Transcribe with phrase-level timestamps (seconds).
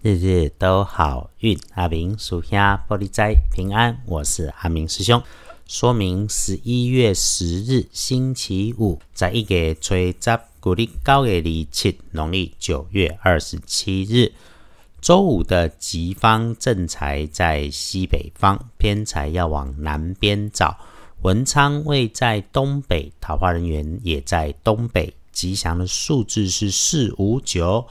[0.00, 4.00] 日日都好运，阿明属下玻璃斋平安。
[4.06, 5.20] 我是阿明师兄。
[5.66, 14.30] 说明十一月十日星期五，在一个吹十古历高月里七，农历九月二十七日，
[15.00, 20.78] 周五的吉方正财在西北方，偏财要往南边找。
[21.22, 25.12] 文昌位在东北，桃花人员也在东北。
[25.32, 27.84] 吉祥的数字是四五九。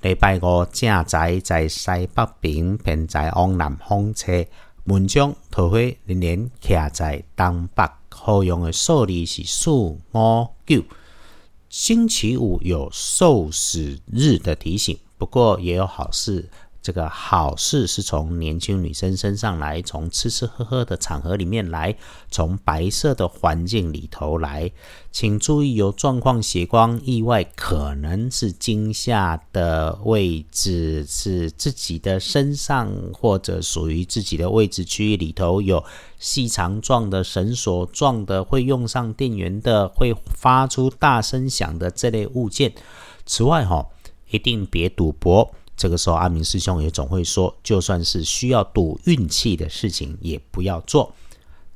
[0.00, 4.46] 礼拜五正在在西北边，偏在往南方车。
[4.84, 10.00] 门中桃花仍然徛在东北，可用的数字是四五
[10.64, 10.84] 九。
[11.68, 16.48] 星期五有寿死日的提醒，不过也有好事。
[16.80, 21.94] 这个好事是从年轻女生身上来，从吃吃喝喝的场合里面来，
[22.30, 24.70] 从白色的环境里头来。
[25.10, 35.84] 请注意有状况，血光意外，可能是惊吓的位置是自己的身上，或者属于自己的位置区域里头有
[36.18, 42.72] 细长状的绳索状的，会用上电源的，会发出大声响的这类物件。
[43.26, 43.88] 此外，哈，
[44.30, 45.52] 一定别赌博。
[45.78, 51.14] 这个时候，阿明师兄也总会说，就算是需要赌运气的事情，也不要做。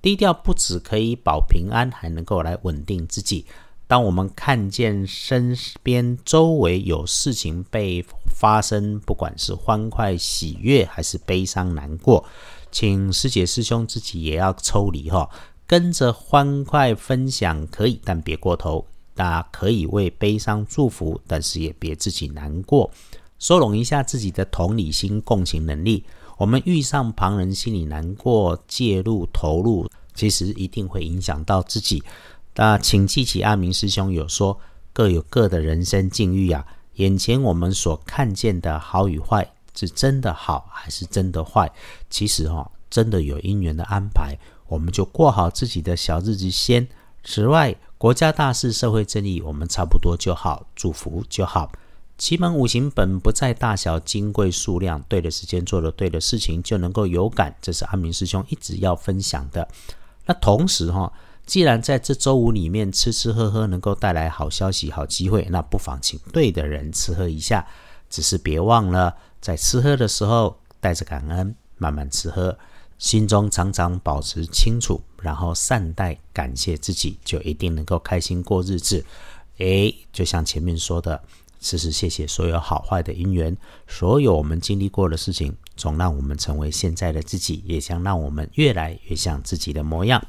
[0.02, 3.46] 低调不止可以保平安，还能够来稳定自己。
[3.86, 12.24] 当我们看见身边周围有事情被发生，不管是欢快喜悦，还是悲伤难过，
[12.72, 15.30] 请师姐师兄自己也要抽离哈，
[15.66, 18.84] 跟着欢快分享可以，但别过头。
[19.14, 22.90] 大家可以为悲伤祝福，但是也别自己难过。
[23.42, 26.04] 收拢一下自己的同理心、共情能力。
[26.38, 32.04] 我们遇上旁人心里难过，介入投入，其实一定会影响到自己。
[32.54, 34.60] 那请记起阿明师兄有说，
[34.92, 36.64] 各有各的人生境遇啊。
[36.94, 41.68] 眼前我们所看见的好与坏，是真的好还是真的坏？
[42.08, 46.86] 其实哈，真的有因缘的安排，我们就过好自己的小日子先。
[47.24, 51.72] 此外，国家大事、社会正义，我们差不多就好，祝福就好。
[52.18, 57.52] 奇门五行本不在大小、金贵、数量，对的时间做了对的事情，就能够有感。
[57.60, 59.66] 这是阿明师兄一直要分享的。
[60.26, 61.12] 那同时哈，
[61.46, 67.66] 既然在这周五里面吃吃喝喝能够带来好消息、好机会，那不妨请对的人吃喝一下。
[68.08, 72.56] 只是别忘了，在吃喝的时候带着感恩，慢慢吃喝，
[72.98, 79.04] 心中常常保持清楚，然后善待、感谢自己，就一定能够开心过日子。
[79.58, 81.20] 诶，就像前面说的。
[81.62, 83.56] 时时谢谢所有好坏的因缘，
[83.86, 90.22] 所有我们经历过的事情，总让我们成为现在的自己，也将让我们越来越像自己的模样。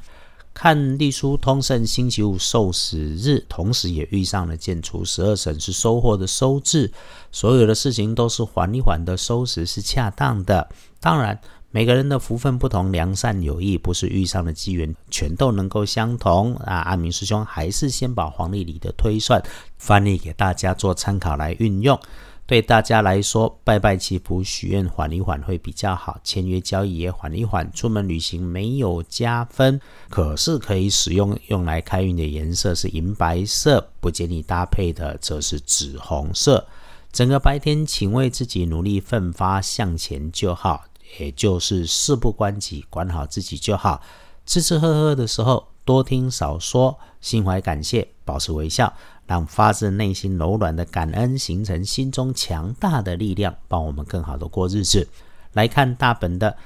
[0.54, 6.92] 看隶书通胜星期五受死日，同时也遇上了建除十二省是收获的收字，
[7.32, 10.70] 所有的事情都是缓一缓的收拾是恰当的。
[11.00, 11.38] 当然。
[11.74, 16.76] 每个人的福分不同，良善有益，不是遇上的机缘全都能够相同啊！
[16.82, 19.42] 阿明师兄还是先把黄历里的推算
[19.76, 21.98] 翻译给大家做参考来运用。
[22.46, 36.64] 对大家来说，拜拜祈福许愿缓一缓会比较好，签约交易也缓一缓，出门旅行没有加分，可是可以使用用来开运的颜色是银白色，不建议搭配的则是紫红色。
[37.10, 40.84] 整个白天，请为自己努力奋发向前就好。
[41.18, 44.02] 也就是事不关己，管好自己就好。
[44.46, 48.92] 吃吃喝喝的时候，多听少说，心怀感谢，保持微笑，
[49.26, 55.08] 让发自内心柔软的感恩形成心中强大的力量，帮我们更好的过日子。
[55.52, 56.56] 来看大本的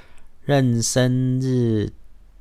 [0.45, 1.93] 壬生日，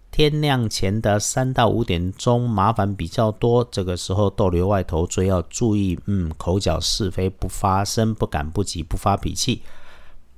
[0.09, 9.61] 天亮前的三到五点钟麻烦比较多，这个时候逗留外头，最要注意，嗯，口角是非不发生，不赶不急，不发脾气。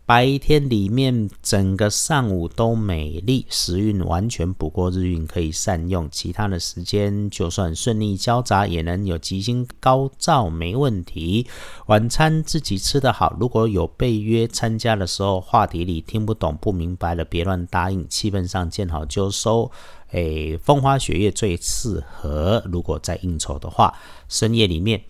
[0.09, 6.09] 白天里面整个上午都美丽，时运完全补过日运，可以善用。
[6.09, 11.45] 其他的时间就算顺利交杂，也能有吉星高照，没问题。
[11.85, 18.03] 晚餐自己吃得好，如果有被约参加的时候，话题里听不懂不明白的，别乱答应。
[18.09, 19.69] 气氛上见好就收，
[20.09, 22.63] 诶，风花雪月最适合。
[22.65, 23.93] 如果在应酬的话，
[24.27, 25.03] 深夜里面。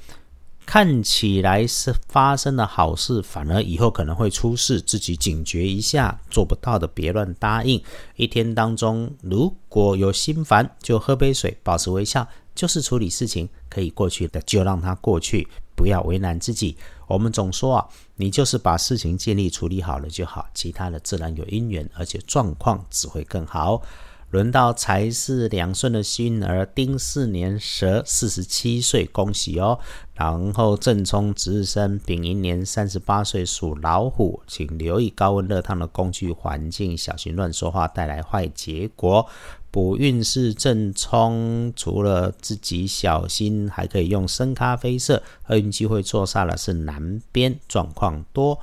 [0.71, 6.21] 看起来是发生了好事，反而以后可能会出事，自己警觉一下。
[6.30, 7.81] 做不到的别乱答应。
[8.16, 16.77] 一天当中如果有心烦，就喝杯水，保持微笑，就是处理事情可以过去的，就让它过去，不要为难自己。
[17.07, 17.88] 我们总说啊，
[18.18, 23.81] 你就是把事情尽力处理好了就好，其他的自然有因缘，而且状况只会更好。
[24.31, 29.79] 轮到财势两顺的幸运儿丁巳年蛇，四十七岁，恭喜哦。
[30.13, 39.25] 然后正冲值日生丙寅年三十八岁属老虎，请留意高温热烫的工具环境，小心乱说话带来坏结果。
[39.71, 45.23] 补运势正冲，除了自己小心，还可以用深咖啡色。
[45.47, 48.59] 厄运机会错煞的是南边，状况多。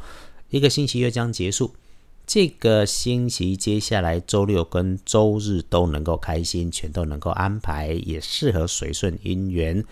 [0.51, 1.75] 一个星期又将结束，
[2.27, 9.85] 这个星期接下来周六跟周日都能够开心，全都能够安排，也适合随顺姻缘。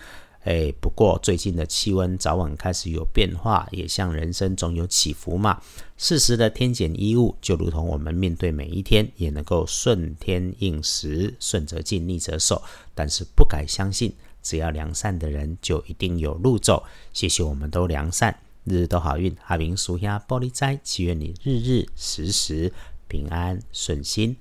[0.43, 5.59] 哎，不过最近的气温早晚开始有变化，也像人生总有起伏嘛。
[5.97, 12.61] 适时的添减衣物，就如同我们面对每一天，也能够顺天应时，顺则进，逆则守。
[12.93, 16.83] 但是不敢相信，只要良善的人，就一定有路走。
[17.13, 19.33] 谢谢，我们都良善，日日都好运。
[19.45, 22.73] 阿明属下玻璃斋，祈愿你日日时时
[23.07, 24.35] 平安顺心，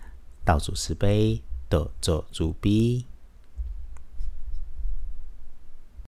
[0.44, 3.06] 道主慈悲，得做主逼。